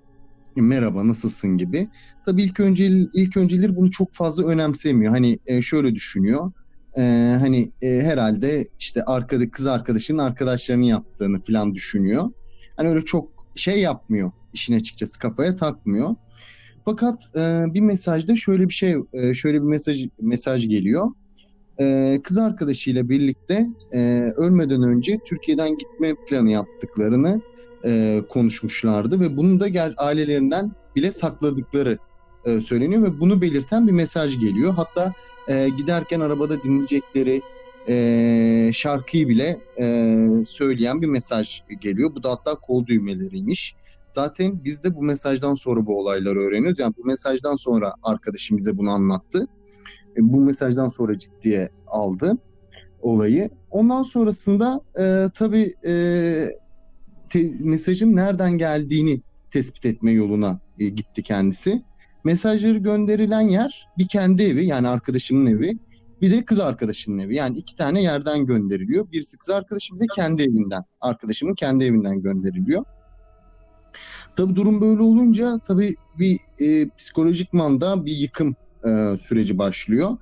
E, 0.58 0.62
merhaba 0.62 1.08
nasılsın 1.08 1.58
gibi. 1.58 1.88
Tabii 2.26 2.44
ilk 2.44 2.60
önce 2.60 2.88
ilk 3.14 3.38
önceleri 3.38 3.76
bunu 3.76 3.92
çok 3.92 4.14
fazla 4.14 4.48
önemsemiyor. 4.48 5.12
Hani 5.12 5.40
e, 5.46 5.62
şöyle 5.62 5.96
düşünüyor. 5.96 6.52
E, 6.98 7.02
hani 7.40 7.70
e, 7.82 7.88
herhalde 7.88 8.68
işte 8.80 9.04
arkada 9.04 9.52
kız 9.52 9.68
arkadaşının 9.68 10.18
arkadaşlarının 10.18 10.84
yaptığını 10.84 11.44
falan 11.44 11.76
düşünüyor. 11.76 12.32
Hani 12.78 12.90
öyle 12.90 13.02
çok 13.02 13.30
şey 13.56 13.80
yapmıyor. 13.80 14.32
işin 14.54 14.76
açıkçası 14.76 15.20
kafaya 15.20 15.56
takmıyor. 15.56 16.16
Fakat 16.86 17.36
e, 17.36 17.74
bir 17.74 17.82
mesajda 17.82 18.36
şöyle 18.36 18.70
bir 18.70 18.74
şey, 18.74 18.96
e, 19.14 19.34
şöyle 19.34 19.62
bir 19.62 19.68
mesaj 19.68 20.08
mesaj 20.22 20.68
geliyor 20.68 21.12
e, 21.80 22.20
kız 22.24 22.38
arkadaşıyla 22.38 23.10
birlikte 23.10 23.66
e, 23.92 24.22
ölmeden 24.36 24.84
önce 24.84 25.18
Türkiye'den 25.26 25.78
gitme 25.78 26.14
planı 26.30 26.52
yaptıklarını 26.52 27.42
e, 27.86 28.22
konuşmuşlardı 28.30 29.20
ve 29.20 29.38
bunu 29.38 29.60
da 29.60 29.68
gel 29.68 29.94
ailelerinden 29.98 30.72
bile 30.96 31.12
sakladıkları 31.12 31.98
e, 32.46 32.62
söyleniyor 32.62 33.04
ve 33.04 33.20
bunu 33.20 33.42
belirten 33.42 33.88
bir 33.88 33.92
mesaj 33.92 34.40
geliyor. 34.40 34.74
Hatta 34.74 35.14
e, 35.48 35.70
giderken 35.70 36.20
arabada 36.20 36.64
dinleyecekleri 36.64 37.42
e, 37.88 38.72
şarkıyı 38.74 39.28
bile 39.28 39.58
e, 39.80 40.18
söyleyen 40.48 41.02
bir 41.02 41.08
mesaj 41.08 41.62
geliyor. 41.82 42.16
Bu 42.16 42.24
da 42.24 42.32
hatta 42.32 42.56
kol 42.56 42.86
düğmeleriymiş. 42.86 43.76
Zaten 44.10 44.64
biz 44.64 44.84
de 44.84 44.96
bu 44.96 45.04
mesajdan 45.04 45.56
sonra 45.56 45.86
bu 45.86 46.00
olayları 46.00 46.40
öğreniyoruz. 46.40 46.80
Yani 46.80 46.94
bu 46.98 47.06
mesajdan 47.08 47.56
sonra 47.56 47.94
arkadaşım 48.04 48.58
bize 48.58 48.78
bunu 48.78 48.90
anlattı. 48.90 49.48
E, 50.18 50.20
bu 50.22 50.42
mesajdan 50.42 50.90
sonra 50.90 51.18
ciddiye 51.18 51.70
aldı 51.88 52.38
olayı. 53.02 53.50
Ondan 53.72 54.04
sonrasında 54.04 54.82
e, 55.00 55.30
tabii 55.34 55.74
e, 55.88 55.94
te, 57.30 57.52
mesajın 57.64 58.16
nereden 58.16 58.58
geldiğini 58.58 59.22
tespit 59.52 59.86
etme 59.86 60.12
yoluna 60.12 60.60
e, 60.80 60.90
gitti 60.90 61.24
kendisi. 61.24 61.84
Mesajları 62.26 62.78
gönderilen 62.78 63.42
yer 63.42 63.88
bir 63.98 64.08
kendi 64.08 64.44
evi 64.44 64.66
yani 64.66 64.88
arkadaşımın 64.88 65.46
evi 65.46 65.78
bir 66.22 66.32
de 66.32 66.46
kız 66.46 66.60
arkadaşının 66.60 67.18
evi. 67.18 67.36
Yani 67.36 67.58
iki 67.58 67.76
tane 67.76 68.02
yerden 68.02 68.46
gönderiliyor. 68.46 69.12
Birisi 69.12 69.38
kız 69.38 69.50
arkadaşım 69.50 69.98
bir 70.02 70.08
kendi 70.16 70.44
evinden. 70.44 70.84
Arkadaşımın 71.02 71.56
kendi 71.56 71.84
evinden 71.86 72.22
gönderiliyor. 72.22 72.84
Tabii 74.36 74.56
durum 74.56 74.82
böyle 74.82 75.02
olunca 75.02 75.60
tabii 75.68 75.96
bir 76.20 76.38
e, 76.60 76.90
psikolojik 76.90 77.54
manda 77.54 78.06
bir 78.06 78.16
yıkım 78.16 78.56
e, 78.86 79.18
süreci 79.18 79.58
başlıyor. 79.58 80.18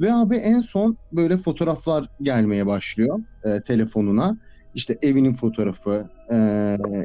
Ve 0.00 0.12
abi 0.12 0.36
en 0.36 0.60
son 0.60 0.96
böyle 1.12 1.36
fotoğraflar 1.36 2.06
gelmeye 2.22 2.66
başlıyor 2.66 3.20
e, 3.44 3.62
telefonuna. 3.62 4.36
İşte 4.74 4.98
evinin 5.02 5.32
fotoğrafı, 5.32 6.08
e, 6.30 6.36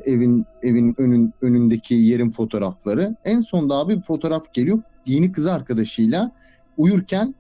evin 0.06 0.46
evin 0.64 0.94
önün 0.98 1.34
önündeki 1.42 1.96
yerin 1.96 2.30
fotoğrafları. 2.30 3.16
En 3.26 3.40
sonda 3.40 3.76
abi 3.76 3.96
bir 3.96 4.02
fotoğraf 4.02 4.54
geliyor. 4.54 4.80
Yeni 5.06 5.32
kız 5.32 5.48
arkadaşıyla 5.48 6.32
uyurken 6.78 7.36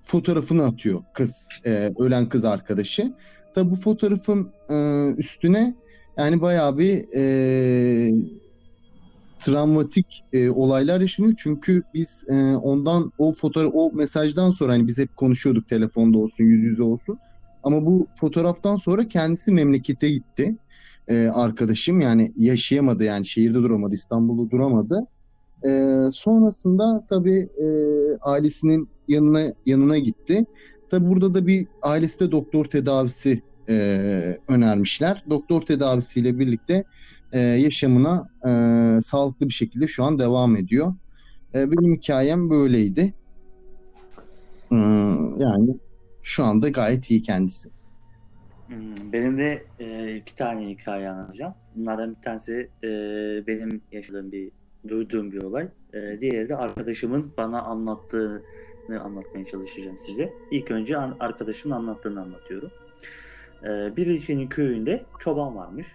fotoğrafını 0.00 0.64
atıyor 0.64 1.02
kız, 1.12 1.48
e, 1.66 1.90
ölen 1.98 2.28
kız 2.28 2.44
arkadaşı. 2.44 3.12
Tabi 3.54 3.70
bu 3.70 3.76
fotoğrafın 3.76 4.52
e, 4.70 5.08
üstüne 5.18 5.74
yani 6.18 6.40
bayağı 6.40 6.78
bir 6.78 7.04
e, 7.16 8.12
travmatik 9.38 10.24
e, 10.32 10.50
olaylar 10.50 11.00
yaşanıyor. 11.00 11.34
Çünkü 11.38 11.82
biz 11.94 12.26
e, 12.28 12.56
ondan 12.56 13.12
o 13.18 13.32
fotoğraf 13.32 13.72
o 13.74 13.92
mesajdan 13.92 14.50
sonra 14.50 14.72
hani 14.72 14.86
biz 14.86 14.98
hep 14.98 15.16
konuşuyorduk 15.16 15.68
telefonda 15.68 16.18
olsun 16.18 16.44
yüz 16.44 16.62
yüze 16.62 16.82
olsun. 16.82 17.18
Ama 17.62 17.86
bu 17.86 18.06
fotoğraftan 18.14 18.76
sonra 18.76 19.08
kendisi 19.08 19.52
memlekete 19.52 20.10
gitti. 20.10 20.56
E, 21.08 21.28
arkadaşım 21.28 22.00
yani 22.00 22.32
yaşayamadı 22.36 23.04
yani 23.04 23.26
şehirde 23.26 23.54
duramadı 23.54 23.94
İstanbul'da 23.94 24.50
duramadı. 24.50 25.06
E, 25.64 26.02
sonrasında 26.12 27.06
tabii 27.10 27.48
e, 27.58 27.66
ailesinin 28.20 28.88
yanına 29.08 29.42
yanına 29.66 29.98
gitti. 29.98 30.44
Tabii 30.88 31.08
burada 31.08 31.34
da 31.34 31.46
bir 31.46 31.66
ailesi 31.82 32.20
de 32.20 32.32
doktor 32.32 32.64
tedavisi 32.64 33.42
e, 33.68 33.74
önermişler. 34.48 35.24
Doktor 35.30 35.62
tedavisiyle 35.62 36.38
birlikte 36.38 36.84
e, 37.32 37.38
yaşamına 37.38 38.26
e, 38.46 38.50
sağlıklı 39.00 39.48
bir 39.48 39.54
şekilde 39.54 39.86
şu 39.86 40.04
an 40.04 40.18
devam 40.18 40.56
ediyor. 40.56 40.94
E, 41.54 41.70
benim 41.70 41.96
hikayem 41.96 42.50
böyleydi. 42.50 43.14
E, 44.72 44.76
yani 45.38 45.76
şu 46.22 46.44
anda 46.44 46.68
gayet 46.68 47.10
iyi 47.10 47.22
kendisi. 47.22 47.68
Hmm, 48.66 49.12
benim 49.12 49.38
de 49.38 49.64
e, 49.78 50.16
iki 50.16 50.36
tane 50.36 50.68
hikaye 50.68 51.08
anlatacağım. 51.08 51.54
Bunlardan 51.76 52.16
bir 52.16 52.22
tanesi 52.22 52.70
e, 52.84 52.88
benim 53.46 53.80
yaşadığım 53.92 54.32
bir, 54.32 54.50
duyduğum 54.88 55.32
bir 55.32 55.42
olay. 55.42 55.68
E, 55.92 56.20
diğeri 56.20 56.48
de 56.48 56.56
arkadaşımın 56.56 57.32
bana 57.36 57.62
anlattığını 57.62 59.00
anlatmaya 59.00 59.46
çalışacağım 59.46 59.98
size. 59.98 60.32
İlk 60.50 60.70
önce 60.70 60.98
arkadaşımın 60.98 61.76
anlattığını 61.76 62.20
anlatıyorum. 62.20 62.70
E, 63.62 63.96
bir 63.96 64.06
ilçenin 64.06 64.48
köyünde 64.48 65.04
çoban 65.18 65.56
varmış. 65.56 65.86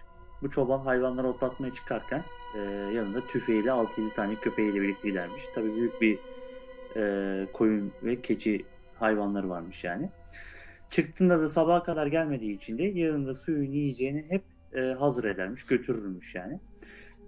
Bu 0.44 0.50
çoban 0.50 0.78
hayvanları 0.78 1.28
otlatmaya 1.28 1.72
çıkarken 1.72 2.24
e, 2.54 2.60
yanında 2.94 3.26
tüfeğiyle 3.26 3.68
6-7 3.68 4.14
tane 4.14 4.34
köpeğiyle 4.34 4.80
birlikte 4.80 5.08
gidermiş. 5.08 5.42
Tabii 5.54 5.76
büyük 5.76 6.00
bir 6.00 6.18
e, 6.96 7.46
koyun 7.52 7.92
ve 8.02 8.20
keçi 8.20 8.64
hayvanları 8.94 9.48
varmış 9.48 9.84
yani. 9.84 10.10
Çıktığında 10.90 11.40
da 11.40 11.48
sabaha 11.48 11.82
kadar 11.82 12.06
gelmediği 12.06 12.56
için 12.56 12.78
de 12.78 12.82
yanında 12.82 13.34
suyun 13.34 13.72
yiyeceğini 13.72 14.26
hep 14.28 14.42
e, 14.74 14.80
hazır 14.80 15.24
edermiş, 15.24 15.66
götürürmüş 15.66 16.34
yani. 16.34 16.60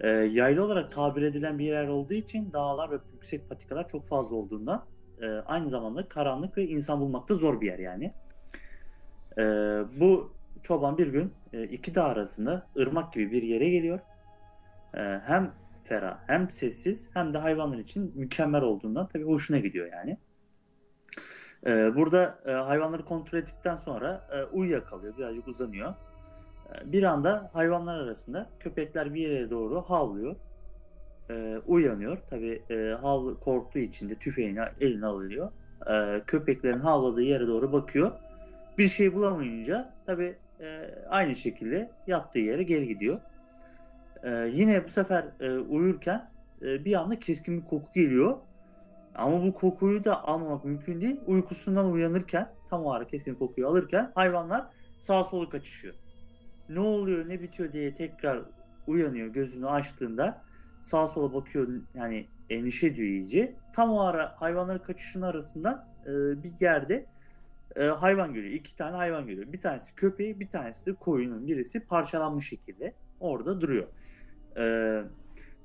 E, 0.01 0.09
yaylı 0.11 0.65
olarak 0.65 0.93
tabir 0.93 1.23
edilen 1.23 1.59
bir 1.59 1.65
yer 1.65 1.89
olduğu 1.89 2.15
için 2.15 2.53
dağlar 2.53 2.91
ve 2.91 2.99
yüksek 3.13 3.49
patikalar 3.49 3.89
çok 3.89 4.09
fazla 4.09 4.37
olduğundan 4.37 4.85
e, 5.21 5.27
aynı 5.27 5.69
zamanda 5.69 6.09
karanlık 6.09 6.59
ve 6.59 6.67
insan 6.67 7.01
bulmakta 7.01 7.35
zor 7.35 7.61
bir 7.61 7.67
yer 7.67 7.79
yani. 7.79 8.13
E, 9.39 9.43
bu 10.01 10.36
çoban 10.67 10.99
bir 10.99 11.09
gün 11.09 11.33
e, 11.53 11.65
iki 11.65 11.95
dağ 11.95 12.05
arasında 12.05 12.67
ırmak 12.79 13.13
gibi 13.13 13.33
bir 13.33 13.43
yere 13.43 13.69
geliyor. 13.69 14.01
E, 14.95 15.01
hem 15.25 15.53
ferah 15.85 16.19
hem 16.27 16.51
sessiz 16.51 17.11
hem 17.15 17.33
de 17.33 17.39
hayvanlar 17.39 17.79
için 17.79 18.13
mükemmel 18.15 18.63
olduğundan 18.63 19.09
tabii 19.09 19.25
hoşuna 19.25 19.59
gidiyor 19.59 19.93
yani. 19.93 20.19
E, 21.67 21.95
burada 21.97 22.39
hayvanları 22.45 23.05
kontrol 23.05 23.39
ettikten 23.39 23.77
sonra 23.77 24.29
e, 24.33 24.45
uyuyakalıyor, 24.45 25.19
birazcık 25.19 25.49
uzanıyor. 25.49 25.95
Bir 26.85 27.03
anda 27.03 27.51
hayvanlar 27.53 27.99
arasında 27.99 28.51
köpekler 28.61 29.15
bir 29.15 29.21
yere 29.21 29.51
doğru 29.51 29.83
havlıyor. 29.83 30.37
E, 31.31 31.59
uyanıyor. 31.67 32.19
Tabii 32.31 32.63
e, 32.71 32.97
hav 33.01 33.35
korktuğu 33.35 33.79
için 33.79 34.09
de 34.09 34.15
tüfeğini 34.15 34.61
eline 34.81 35.07
alıyor. 35.07 35.51
E, 35.91 36.23
köpeklerin 36.27 36.81
havladığı 36.81 37.23
yere 37.23 37.47
doğru 37.47 37.73
bakıyor. 37.73 38.13
Bir 38.79 38.89
şey 38.89 39.15
bulamayınca 39.15 39.95
tabii 40.07 40.37
e, 40.61 40.95
aynı 41.09 41.37
şekilde 41.37 41.91
yattığı 42.07 42.39
yere 42.39 42.63
geri 42.63 42.89
gidiyor. 42.89 43.21
E, 44.23 44.31
yine 44.53 44.85
bu 44.85 44.89
sefer 44.89 45.25
e, 45.41 45.59
uyurken 45.59 46.31
e, 46.63 46.85
bir 46.85 46.95
anda 46.95 47.19
keskin 47.19 47.61
bir 47.61 47.67
koku 47.67 47.93
geliyor. 47.95 48.39
Ama 49.15 49.45
bu 49.45 49.55
kokuyu 49.55 50.05
da 50.05 50.25
almamak 50.25 50.65
mümkün 50.65 51.01
değil. 51.01 51.21
Uykusundan 51.27 51.93
uyanırken, 51.93 52.49
tam 52.71 52.85
o 52.85 52.93
ara 52.93 53.07
keskin 53.07 53.35
kokuyu 53.35 53.69
alırken 53.69 54.13
hayvanlar 54.15 54.67
sağa 54.99 55.25
sola 55.25 55.49
kaçışıyor. 55.49 55.95
Ne 56.69 56.81
oluyor, 56.81 57.29
ne 57.29 57.43
bitiyor 57.43 57.73
diye 57.73 57.95
tekrar 57.95 58.43
uyanıyor 58.87 59.29
gözünü 59.29 59.69
açtığında 59.69 60.37
sağa 60.81 61.09
sola 61.09 61.35
bakıyor 61.35 61.69
yani 61.95 62.27
endişe 62.51 62.87
ediyor 62.87 63.09
iyice. 63.09 63.57
Tam 63.73 63.91
o 63.91 64.01
ara 64.01 64.35
hayvanların 64.37 64.79
kaçışının 64.79 65.27
arasından 65.27 65.89
e, 66.07 66.43
bir 66.43 66.53
yerde 66.61 67.07
e, 67.77 67.85
hayvan 67.85 68.35
görüyor. 68.35 68.55
İki 68.55 68.77
tane 68.77 68.97
hayvan 68.97 69.27
görüyor. 69.27 69.53
Bir 69.53 69.61
tanesi 69.61 69.95
köpeği, 69.95 70.41
bir 70.41 70.49
tanesi 70.49 70.87
de 70.87 70.95
koyunun 70.95 71.47
birisi 71.47 71.87
parçalanmış 71.87 72.49
şekilde 72.49 72.95
orada 73.21 73.61
duruyor. 73.61 73.87
E, 74.59 74.65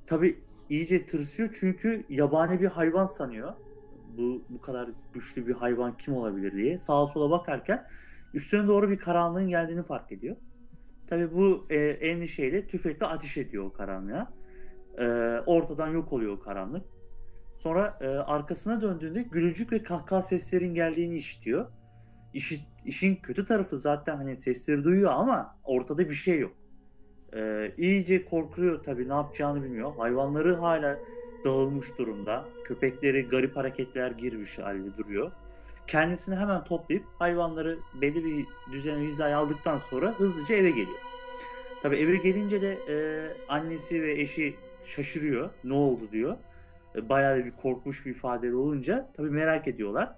tabii 0.05 0.39
iyice 0.69 1.05
tırsıyor 1.05 1.49
çünkü 1.59 2.03
yabani 2.09 2.61
bir 2.61 2.67
hayvan 2.67 3.05
sanıyor. 3.05 3.53
Bu 4.17 4.43
bu 4.49 4.61
kadar 4.61 4.89
güçlü 5.13 5.47
bir 5.47 5.53
hayvan 5.53 5.97
kim 5.97 6.13
olabilir 6.13 6.51
diye 6.51 6.79
sağa 6.79 7.07
sola 7.07 7.29
bakarken 7.31 7.87
üstüne 8.33 8.67
doğru 8.67 8.89
bir 8.89 8.97
karanlığın 8.97 9.49
geldiğini 9.49 9.83
fark 9.83 10.11
ediyor. 10.11 10.35
Tabii 11.07 11.33
bu 11.33 11.65
e, 11.69 11.75
endişeyle 11.77 12.67
tüfekle 12.67 13.05
ateş 13.05 13.37
ediyor 13.37 13.63
o 13.65 13.73
karanlığa. 13.73 14.33
E, 14.97 15.05
ortadan 15.45 15.87
yok 15.87 16.13
oluyor 16.13 16.33
o 16.33 16.39
karanlık. 16.39 16.85
Sonra 17.59 17.97
e, 18.01 18.07
arkasına 18.07 18.81
döndüğünde 18.81 19.21
gülücük 19.21 19.71
ve 19.71 19.83
kahkaha 19.83 20.21
seslerin 20.21 20.73
geldiğini 20.73 21.15
işitiyor. 21.15 21.71
İşi, 22.33 22.59
işin 22.85 23.15
kötü 23.15 23.45
tarafı 23.45 23.77
zaten 23.77 24.15
hani 24.15 24.37
sesleri 24.37 24.83
duyuyor 24.83 25.11
ama 25.13 25.55
ortada 25.63 26.09
bir 26.09 26.13
şey 26.13 26.39
yok. 26.39 26.51
Ee, 27.35 27.73
iyice 27.77 28.25
korkuyor 28.25 28.83
tabii 28.83 29.09
ne 29.09 29.13
yapacağını 29.13 29.63
bilmiyor. 29.63 29.95
Hayvanları 29.97 30.55
hala 30.55 30.99
dağılmış 31.45 31.97
durumda. 31.97 32.45
Köpekleri 32.63 33.27
garip 33.27 33.55
hareketler 33.55 34.11
girmiş 34.11 34.59
halde 34.59 34.97
duruyor. 34.97 35.31
Kendisini 35.87 36.35
hemen 36.35 36.63
toplayıp 36.63 37.03
hayvanları 37.19 37.79
belli 38.01 38.25
bir 38.25 38.45
düzene 38.71 39.03
hizaya 39.03 39.37
aldıktan 39.37 39.79
sonra 39.79 40.19
hızlıca 40.19 40.55
eve 40.55 40.69
geliyor. 40.69 40.99
Tabii 41.81 41.95
eve 41.95 42.17
gelince 42.17 42.61
de 42.61 42.77
e, 42.89 42.95
annesi 43.47 44.01
ve 44.01 44.11
eşi 44.11 44.55
şaşırıyor. 44.85 45.49
Ne 45.63 45.73
oldu 45.73 46.11
diyor. 46.11 46.37
E, 46.95 47.09
bayağı 47.09 47.45
bir 47.45 47.51
korkmuş 47.51 48.05
bir 48.05 48.11
ifadeli 48.11 48.55
olunca 48.55 49.09
tabii 49.13 49.31
merak 49.31 49.67
ediyorlar. 49.67 50.15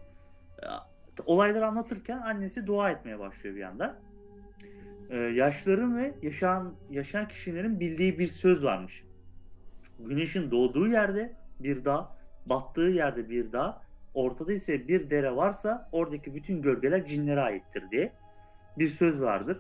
Olayları 1.26 1.68
anlatırken 1.68 2.18
annesi 2.18 2.68
dua 2.68 2.92
etmeye 2.92 3.20
başlıyor 3.20 3.56
bir 3.56 3.64
anda 3.64 4.00
e, 5.10 5.18
yaşların 5.18 5.98
ve 5.98 6.14
yaşayan 6.22 6.74
yaşayan 6.90 7.28
kişilerin 7.28 7.80
bildiği 7.80 8.20
bir 8.20 8.28
söz 8.28 8.64
varmış. 8.64 9.04
Güneşin 10.00 10.52
doğduğu 10.52 10.88
yerde 10.88 11.34
bir 11.60 11.86
dağ, 11.86 12.18
battığı 12.46 12.82
yerde 12.82 13.30
bir 13.30 13.52
dağ, 13.52 13.82
ortada 14.14 14.54
ise 14.54 14.88
bir 14.88 15.10
dere 15.10 15.36
varsa 15.36 15.90
oradaki 15.92 16.36
bütün 16.36 16.62
gölgeler 16.62 17.06
cinlere 17.06 17.42
aittir 17.42 17.84
diye 17.92 18.14
bir 18.78 18.88
söz 18.88 19.22
vardır. 19.22 19.60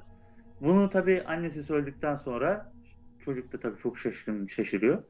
Bunu 0.62 0.90
tabi 0.90 1.24
annesi 1.28 1.64
söyledikten 1.64 2.16
sonra 2.16 2.74
çocuk 3.20 3.54
da 3.54 3.60
tabi 3.60 3.78
çok 3.78 3.98
şaşırın, 3.98 4.48
şaşırıyor. 4.48 5.04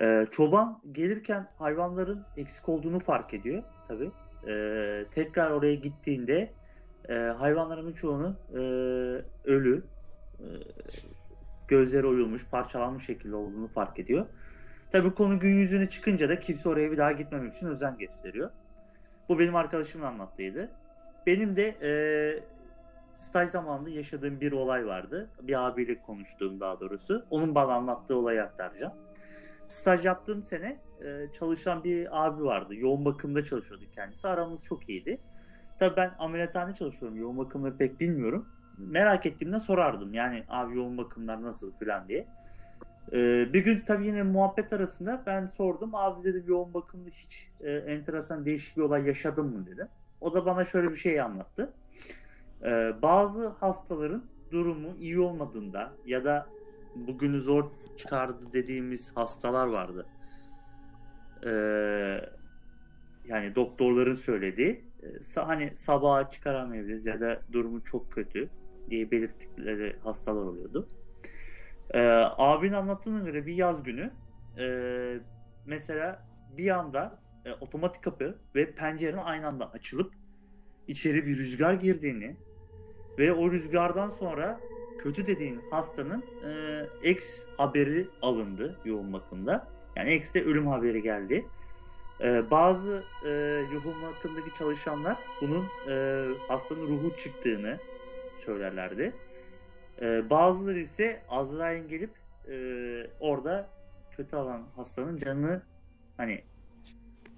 Ee, 0.00 0.26
çoban 0.30 0.80
gelirken 0.92 1.48
hayvanların 1.58 2.24
eksik 2.36 2.68
olduğunu 2.68 3.00
fark 3.00 3.34
ediyor 3.34 3.62
tabi. 3.88 4.10
Ee, 4.48 5.04
tekrar 5.10 5.50
oraya 5.50 5.74
gittiğinde 5.74 6.52
e, 7.08 7.14
hayvanların 7.14 7.92
çoğunu 7.92 8.36
e, 8.52 8.58
ölü, 9.44 9.84
e, 10.38 10.46
gözleri 11.68 12.06
oyulmuş, 12.06 12.50
parçalanmış 12.50 13.06
şekilde 13.06 13.36
olduğunu 13.36 13.68
fark 13.68 13.98
ediyor. 13.98 14.26
Tabii 14.92 15.14
konu 15.14 15.40
gün 15.40 15.54
yüzüne 15.54 15.88
çıkınca 15.88 16.28
da 16.28 16.38
kimse 16.38 16.68
oraya 16.68 16.92
bir 16.92 16.96
daha 16.96 17.12
gitmemek 17.12 17.54
için 17.54 17.66
özen 17.66 17.98
gösteriyor. 17.98 18.50
Bu 19.28 19.38
benim 19.38 19.56
arkadaşımın 19.56 20.06
anlattığıydı. 20.06 20.70
Benim 21.26 21.56
de 21.56 21.76
e, 21.82 21.90
staj 23.12 23.48
zamanında 23.48 23.90
yaşadığım 23.90 24.40
bir 24.40 24.52
olay 24.52 24.86
vardı. 24.86 25.30
Bir 25.42 25.66
abiyle 25.66 26.02
konuştuğum 26.02 26.60
daha 26.60 26.80
doğrusu. 26.80 27.26
Onun 27.30 27.54
bana 27.54 27.72
anlattığı 27.72 28.16
olayı 28.16 28.42
aktaracağım. 28.42 28.92
Staj 29.68 30.04
yaptığım 30.04 30.42
sene 30.42 30.76
e, 31.04 31.32
çalışan 31.32 31.84
bir 31.84 32.26
abi 32.26 32.44
vardı. 32.44 32.74
Yoğun 32.74 33.04
bakımda 33.04 33.44
çalışıyordu 33.44 33.84
kendisi. 33.94 34.28
Aramız 34.28 34.64
çok 34.64 34.88
iyiydi. 34.88 35.18
Tabii 35.78 35.96
ben 35.96 36.10
ameliyathane 36.18 36.74
çalışıyorum. 36.74 37.18
Yoğun 37.18 37.38
bakımları 37.38 37.76
pek 37.76 38.00
bilmiyorum. 38.00 38.48
Merak 38.78 39.26
ettiğimde 39.26 39.60
sorardım. 39.60 40.14
Yani 40.14 40.44
abi 40.48 40.76
yoğun 40.76 40.98
bakımlar 40.98 41.42
nasıl 41.42 41.72
falan 41.72 42.08
diye. 42.08 42.26
Ee, 43.12 43.52
bir 43.52 43.64
gün 43.64 43.80
tabii 43.80 44.06
yine 44.06 44.22
muhabbet 44.22 44.72
arasında 44.72 45.22
ben 45.26 45.46
sordum. 45.46 45.90
Abi 45.94 46.24
dedim 46.24 46.44
yoğun 46.48 46.74
bakımda 46.74 47.08
hiç 47.08 47.50
e, 47.60 47.72
enteresan 47.72 48.44
değişik 48.44 48.76
bir 48.76 48.82
olay 48.82 49.06
yaşadın 49.06 49.46
mı 49.46 49.66
dedim. 49.66 49.88
O 50.20 50.34
da 50.34 50.46
bana 50.46 50.64
şöyle 50.64 50.90
bir 50.90 50.96
şey 50.96 51.20
anlattı. 51.20 51.72
Bazı 53.02 53.48
hastaların 53.48 54.24
durumu 54.50 54.96
iyi 55.00 55.20
olmadığında 55.20 55.92
ya 56.06 56.24
da 56.24 56.46
bugünü 56.94 57.40
zor 57.40 57.64
çıkardı 57.96 58.52
dediğimiz 58.52 59.16
hastalar 59.16 59.66
vardı. 59.66 60.06
Ee, 61.46 62.20
yani 63.28 63.54
doktorların 63.54 64.14
söylediği 64.14 64.84
hani 65.36 65.70
sabaha 65.76 66.30
çıkaramayabiliriz 66.30 67.06
ya 67.06 67.20
da 67.20 67.42
durumu 67.52 67.82
çok 67.82 68.12
kötü 68.12 68.48
diye 68.90 69.10
belirttikleri 69.10 69.96
hastalar 70.04 70.42
oluyordu. 70.42 70.88
Ee, 71.90 72.00
abinin 72.36 72.72
anlattığına 72.72 73.24
göre 73.24 73.46
bir 73.46 73.54
yaz 73.54 73.82
günü 73.82 74.10
e, 74.58 74.66
mesela 75.66 76.26
bir 76.56 76.70
anda 76.78 77.18
e, 77.44 77.52
otomatik 77.52 78.02
kapı 78.02 78.38
ve 78.54 78.74
pencerenin 78.74 79.16
aynı 79.16 79.46
anda 79.46 79.70
açılıp 79.70 80.12
içeri 80.88 81.26
bir 81.26 81.36
rüzgar 81.36 81.74
girdiğini 81.74 82.36
ve 83.18 83.32
o 83.32 83.50
rüzgardan 83.50 84.08
sonra 84.08 84.60
kötü 84.98 85.26
dediğin 85.26 85.60
hastanın 85.70 86.24
e, 86.44 86.82
ex 87.02 87.46
haberi 87.56 88.08
alındı 88.22 88.80
yoğun 88.84 89.12
bakımda. 89.12 89.75
Yani 89.96 90.10
ex'te 90.10 90.44
ölüm 90.44 90.66
haberi 90.66 91.02
geldi. 91.02 91.46
Ee, 92.20 92.50
bazı 92.50 93.04
e, 93.24 93.30
yoğun 93.72 94.02
bakımdaki 94.02 94.54
çalışanlar 94.58 95.16
bunun 95.40 95.64
e, 95.90 96.26
hastanın 96.48 96.88
ruhu 96.88 97.16
çıktığını 97.16 97.78
söylerlerdi. 98.36 99.12
E, 100.02 100.30
bazıları 100.30 100.78
ise 100.78 101.22
Azrail'in 101.28 101.88
gelip 101.88 102.10
e, 102.48 102.56
orada 103.20 103.68
kötü 104.10 104.36
alan 104.36 104.66
hastanın 104.76 105.16
canını 105.16 105.62
hani 106.16 106.44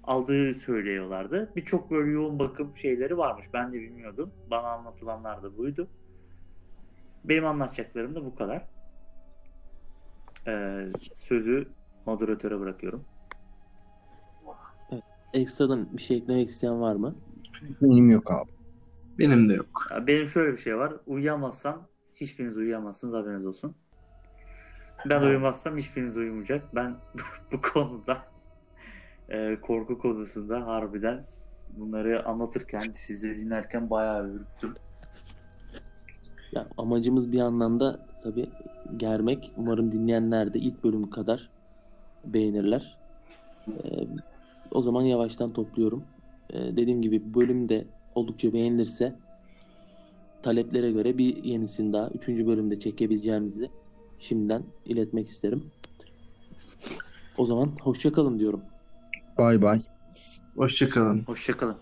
aldığı 0.03 0.53
söylüyorlardı. 0.53 1.53
Birçok 1.55 1.91
böyle 1.91 2.11
yoğun 2.11 2.39
bakım 2.39 2.77
şeyleri 2.77 3.17
varmış. 3.17 3.45
Ben 3.53 3.73
de 3.73 3.79
bilmiyordum. 3.79 4.33
Bana 4.51 4.67
anlatılanlar 4.67 5.43
da 5.43 5.57
buydu. 5.57 5.87
Benim 7.23 7.45
anlatacaklarım 7.45 8.15
da 8.15 8.25
bu 8.25 8.35
kadar. 8.35 8.67
Ee, 10.47 10.85
sözü 11.11 11.67
moderatöre 12.09 12.59
bırakıyorum. 12.59 13.05
Ekstradan 15.33 15.97
bir 15.97 16.01
şey 16.01 16.17
eklemek 16.17 16.49
isteyen 16.49 16.81
var 16.81 16.95
mı? 16.95 17.15
Benim 17.81 18.09
yok 18.09 18.31
abi. 18.31 18.51
Benim 19.19 19.49
de 19.49 19.53
yok. 19.53 19.85
Ya 19.91 20.07
Benim 20.07 20.27
şöyle 20.27 20.51
bir 20.51 20.57
şey 20.57 20.77
var. 20.77 20.93
Uyuyamazsam 21.05 21.87
hiçbiriniz 22.13 22.57
uyuyamazsınız 22.57 23.13
haberiniz 23.13 23.45
olsun. 23.45 23.75
Ben 25.09 25.21
uyumazsam 25.21 25.77
hiçbiriniz 25.77 26.17
uyumayacak. 26.17 26.75
Ben 26.75 26.95
bu 27.51 27.61
konuda 27.61 28.17
e, 29.29 29.61
korku 29.61 29.97
konusunda 29.99 30.67
harbiden 30.67 31.23
bunları 31.77 32.25
anlatırken, 32.25 32.91
siz 32.93 33.23
de 33.23 33.35
dinlerken 33.35 33.89
bayağı 33.89 34.29
ürktüm. 34.29 34.73
Ya 36.51 36.67
amacımız 36.77 37.31
bir 37.31 37.39
anlamda 37.39 38.07
tabii 38.23 38.49
germek. 38.97 39.51
Umarım 39.57 39.91
dinleyenler 39.91 40.53
de 40.53 40.59
ilk 40.59 40.83
bölümü 40.83 41.09
kadar 41.09 41.49
beğenirler. 42.25 42.97
Ee, 43.67 43.73
o 44.71 44.81
zaman 44.81 45.01
yavaştan 45.01 45.53
topluyorum. 45.53 46.03
Ee, 46.53 46.57
dediğim 46.57 47.01
gibi 47.01 47.33
bölüm 47.33 47.69
de 47.69 47.85
oldukça 48.15 48.53
beğenilirse 48.53 49.15
taleplere 50.41 50.91
göre 50.91 51.17
bir 51.17 51.43
yenisini 51.43 51.93
daha 51.93 52.09
3. 52.09 52.27
bölümde 52.27 52.79
çekebileceğimizi 52.79 53.69
şimdiden 54.19 54.63
iletmek 54.85 55.27
isterim. 55.27 55.71
O 57.37 57.45
zaman 57.45 57.71
hoşçakalın 57.81 58.39
diyorum. 58.39 58.61
Bay 59.37 59.61
bay. 59.61 59.81
Hoşçakalın. 60.57 61.23
Hoşçakalın. 61.23 61.75